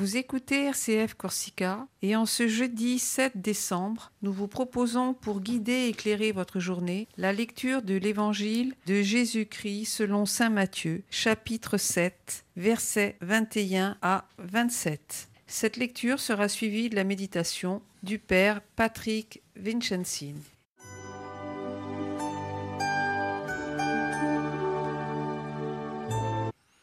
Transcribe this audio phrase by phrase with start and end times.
[0.00, 5.72] Vous écoutez RCF Corsica et en ce jeudi 7 décembre, nous vous proposons pour guider
[5.72, 12.46] et éclairer votre journée la lecture de l'évangile de Jésus-Christ selon Saint Matthieu, chapitre 7,
[12.56, 15.28] versets 21 à 27.
[15.46, 20.32] Cette lecture sera suivie de la méditation du Père Patrick Vincensin.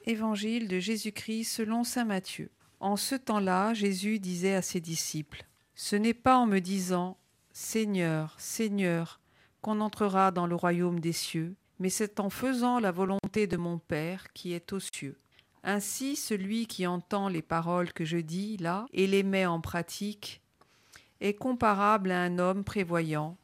[0.06, 2.52] Évangile de Jésus-Christ selon Saint Matthieu.
[2.80, 5.46] En ce temps-là, Jésus disait à ses disciples,
[5.76, 7.18] Ce n'est pas en me disant,
[7.52, 9.20] Seigneur, Seigneur,
[9.62, 13.80] qu'on entrera dans le royaume des cieux, mais c'est en faisant la volonté de mon
[13.80, 15.18] Père qui est aux cieux.
[15.64, 20.42] Ainsi, celui qui entend les paroles que je dis là et les met en pratique
[21.20, 23.38] est comparable à un homme prévoyant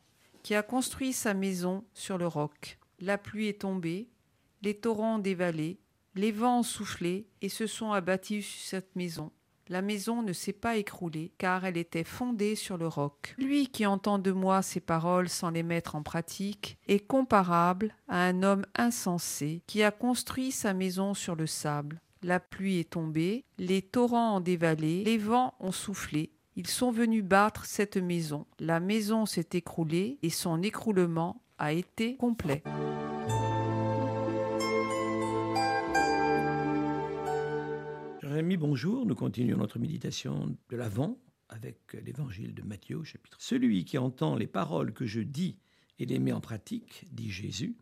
[0.44, 2.78] qui a construit sa maison sur le roc.
[3.00, 4.10] La pluie est tombée,
[4.62, 5.80] les torrents dévalés,
[6.16, 9.32] les vents ont soufflé et se sont abattus sur cette maison.
[9.70, 13.34] La maison ne s'est pas écroulée, car elle était fondée sur le roc.
[13.38, 18.26] Lui qui entend de moi ces paroles sans les mettre en pratique est comparable à
[18.26, 22.02] un homme insensé qui a construit sa maison sur le sable.
[22.22, 26.32] La pluie est tombée, les torrents ont dévalé, les vents ont soufflé.
[26.56, 28.46] Ils sont venus battre cette maison.
[28.60, 32.64] La maison s'est écroulée et son écroulement a été complet.
[38.58, 39.06] Bonjour.
[39.06, 41.18] Nous continuons notre méditation de l'Avent
[41.50, 43.38] avec l'évangile de Matthieu, chapitre.
[43.40, 45.58] Celui qui entend les paroles que je dis
[46.00, 47.76] et les met en pratique, dit Jésus,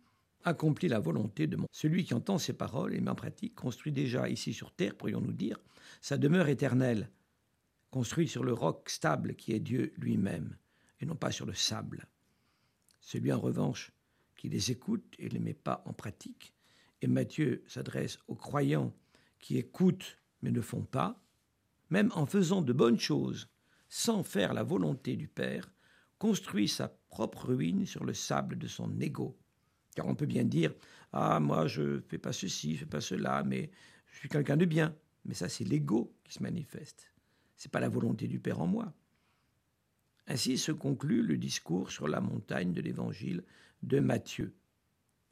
[0.44, 1.68] accomplit la volonté de mon.
[1.72, 5.34] Celui qui entend ces paroles et met en pratique construit déjà ici sur terre, pourrions-nous
[5.34, 5.58] dire,
[6.00, 7.10] sa demeure éternelle,
[7.90, 10.56] construit sur le roc stable qui est Dieu lui-même,
[11.00, 12.08] et non pas sur le sable.
[13.02, 13.92] Celui en revanche
[14.38, 16.54] qui les écoute et ne les met pas en pratique,
[17.02, 18.94] et Matthieu s'adresse aux croyants
[19.40, 21.22] qui écoutent mais ne font pas,
[21.90, 23.50] même en faisant de bonnes choses,
[23.90, 25.72] sans faire la volonté du Père,
[26.18, 29.38] construit sa propre ruine sur le sable de son ego.
[29.96, 30.74] Car on peut bien dire
[31.12, 33.72] Ah, moi, je ne fais pas ceci, je ne fais pas cela, mais
[34.08, 34.96] je suis quelqu'un de bien.
[35.26, 37.12] Mais ça, c'est l'ego qui se manifeste.
[37.58, 38.94] Ce n'est pas la volonté du Père en moi.
[40.28, 43.44] Ainsi se conclut le discours sur la montagne de l'évangile
[43.84, 44.56] de Matthieu.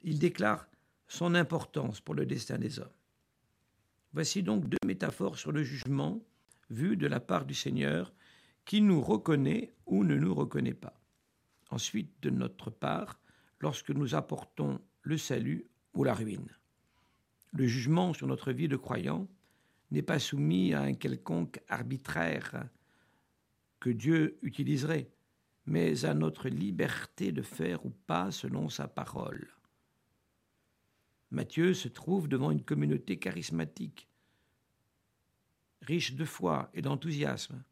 [0.02, 0.68] Il déclare
[1.08, 2.88] son importance pour le destin des hommes.
[4.12, 6.20] Voici donc deux métaphores sur le jugement
[6.68, 8.12] vues de la part du Seigneur
[8.64, 11.00] qui nous reconnaît ou ne nous reconnaît pas.
[11.70, 13.20] Ensuite, de notre part,
[13.60, 16.56] lorsque nous apportons le salut ou la ruine.
[17.52, 19.28] Le jugement sur notre vie de croyant
[19.90, 22.68] n'est pas soumis à un quelconque arbitraire
[23.80, 25.10] que Dieu utiliserait,
[25.66, 29.48] mais à notre liberté de faire ou pas selon sa parole.
[31.30, 34.08] Matthieu se trouve devant une communauté charismatique,
[35.82, 37.62] riche de foi et d'enthousiasme.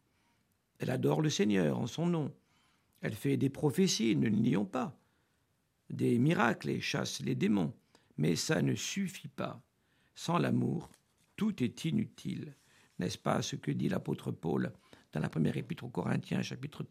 [0.79, 2.33] Elle adore le Seigneur en son nom.
[3.01, 4.97] Elle fait des prophéties, ne le nions pas,
[5.91, 7.75] des miracles et chasse les démons.
[8.17, 9.61] Mais ça ne suffit pas.
[10.15, 10.91] Sans l'amour,
[11.37, 12.57] tout est inutile.
[12.99, 14.73] N'est-ce pas ce que dit l'apôtre Paul
[15.13, 16.85] dans la première épître aux Corinthiens, chapitre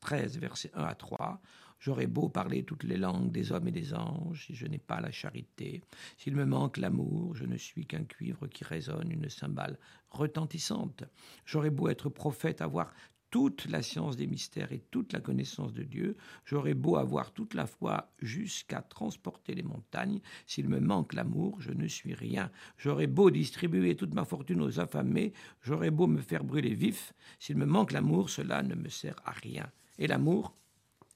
[0.00, 1.40] 13, versets 1 à 3.
[1.82, 5.00] J'aurais beau parler toutes les langues des hommes et des anges, si je n'ai pas
[5.00, 5.82] la charité,
[6.16, 11.02] s'il me manque l'amour, je ne suis qu'un cuivre qui résonne, une cymbale retentissante.
[11.44, 12.94] J'aurais beau être prophète, avoir
[13.32, 17.54] toute la science des mystères et toute la connaissance de Dieu, j'aurais beau avoir toute
[17.54, 22.52] la foi jusqu'à transporter les montagnes, s'il me manque l'amour, je ne suis rien.
[22.78, 25.32] J'aurais beau distribuer toute ma fortune aux affamés,
[25.62, 29.32] j'aurais beau me faire brûler vif, s'il me manque l'amour, cela ne me sert à
[29.32, 29.68] rien.
[29.98, 30.54] Et l'amour,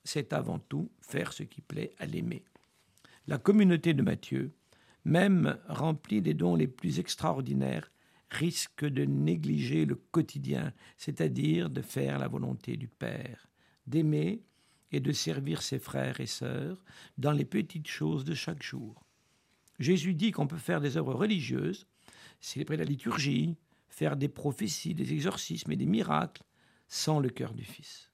[0.06, 2.44] c'est avant tout faire ce qui plaît à l'aimer.
[3.27, 4.53] La communauté de Matthieu,
[5.05, 7.91] même remplie des dons les plus extraordinaires,
[8.31, 13.49] risque de négliger le quotidien, c'est-à-dire de faire la volonté du Père,
[13.87, 14.43] d'aimer
[14.93, 16.83] et de servir ses frères et sœurs
[17.19, 19.05] dans les petites choses de chaque jour.
[19.78, 21.87] Jésus dit qu'on peut faire des œuvres religieuses,
[22.41, 23.56] célébrer la liturgie,
[23.88, 26.43] faire des prophéties, des exorcismes et des miracles
[26.88, 28.11] sans le cœur du Fils.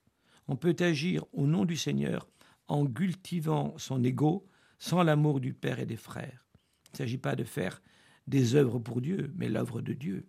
[0.53, 2.29] On peut agir au nom du Seigneur
[2.69, 4.47] en cultivant son ego
[4.79, 6.47] sans l'amour du Père et des frères.
[6.89, 7.81] Il ne s'agit pas de faire
[8.27, 10.29] des œuvres pour Dieu, mais l'œuvre de Dieu.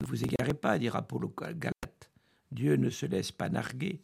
[0.00, 2.10] Ne vous égarez pas, dira Paul aux Galates.
[2.50, 4.02] Dieu ne se laisse pas narguer.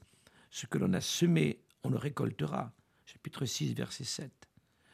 [0.49, 2.73] Ce que l'on a semé, on le récoltera.
[3.05, 4.31] Chapitre 6, verset 7.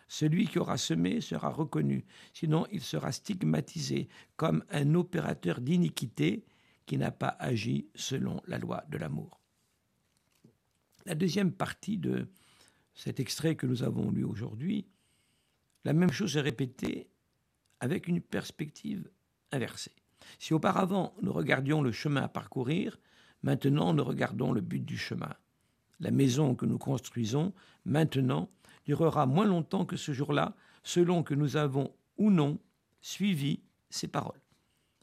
[0.08, 6.46] Celui qui aura semé sera reconnu, sinon il sera stigmatisé comme un opérateur d'iniquité
[6.86, 9.37] qui n'a pas agi selon la loi de l'amour.
[11.08, 12.28] La deuxième partie de
[12.92, 14.86] cet extrait que nous avons lu aujourd'hui,
[15.86, 17.08] la même chose est répétée
[17.80, 19.08] avec une perspective
[19.50, 19.96] inversée.
[20.38, 22.98] Si auparavant nous regardions le chemin à parcourir,
[23.42, 25.32] maintenant nous regardons le but du chemin.
[25.98, 27.54] La maison que nous construisons
[27.86, 28.50] maintenant
[28.84, 32.58] durera moins longtemps que ce jour-là, selon que nous avons ou non
[33.00, 34.42] suivi ses paroles.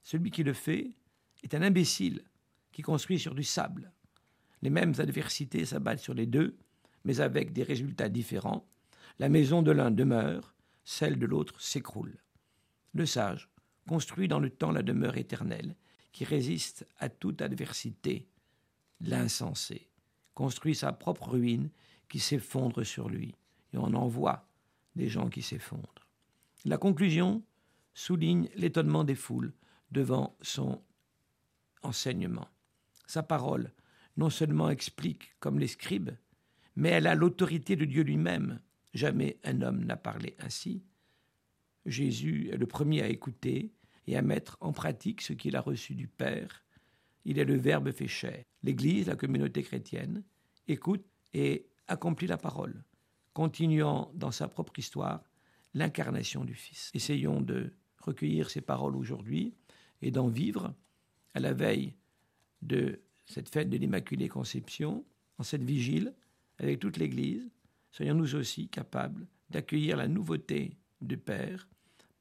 [0.03, 0.91] Celui qui le fait
[1.41, 2.21] est un imbécile
[2.71, 3.91] qui construit sur du sable.
[4.65, 6.57] Les mêmes adversités s'abattent sur les deux,
[7.03, 8.67] mais avec des résultats différents.
[9.19, 12.17] La maison de l'un demeure, celle de l'autre s'écroule.
[12.95, 13.47] Le sage
[13.87, 15.75] construit dans le temps la demeure éternelle,
[16.11, 18.27] qui résiste à toute adversité.
[19.01, 19.87] L'insensé
[20.33, 21.69] construit sa propre ruine
[22.09, 23.35] qui s'effondre sur lui,
[23.71, 24.49] et on en voit
[24.95, 26.07] des gens qui s'effondrent.
[26.65, 27.43] La conclusion
[27.93, 29.53] souligne l'étonnement des foules
[29.91, 30.81] devant son
[31.83, 32.49] enseignement.
[33.05, 33.71] Sa parole
[34.17, 36.11] non seulement explique comme les scribes,
[36.75, 38.59] mais elle a l'autorité de Dieu lui-même.
[38.93, 40.83] Jamais un homme n'a parlé ainsi.
[41.85, 43.73] Jésus est le premier à écouter
[44.07, 46.63] et à mettre en pratique ce qu'il a reçu du Père.
[47.25, 48.43] Il est le Verbe fait chair.
[48.63, 50.23] L'Église, la communauté chrétienne,
[50.67, 52.83] écoute et accomplit la parole,
[53.33, 55.23] continuant dans sa propre histoire
[55.73, 56.89] l'incarnation du Fils.
[56.93, 59.53] Essayons de recueillir ces paroles aujourd'hui
[60.01, 60.73] et d'en vivre
[61.33, 61.95] à la veille
[62.61, 65.05] de cette fête de l'Immaculée Conception,
[65.37, 66.13] en cette vigile,
[66.57, 67.49] avec toute l'Église,
[67.91, 71.67] soyons-nous aussi capables d'accueillir la nouveauté du Père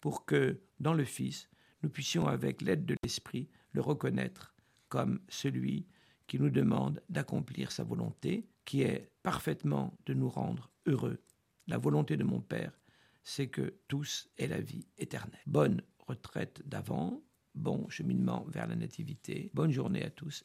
[0.00, 1.48] pour que, dans le Fils,
[1.82, 4.54] nous puissions, avec l'aide de l'Esprit, le reconnaître
[4.88, 5.86] comme celui
[6.26, 11.22] qui nous demande d'accomplir sa volonté, qui est parfaitement de nous rendre heureux.
[11.66, 12.78] La volonté de mon Père,
[13.22, 15.40] c'est que tous aient la vie éternelle.
[15.46, 17.22] Bonne retraite d'avant,
[17.54, 20.44] bon cheminement vers la nativité, bonne journée à tous.